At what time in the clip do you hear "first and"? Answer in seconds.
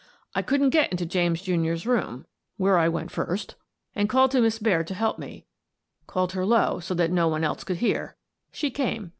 3.11-4.09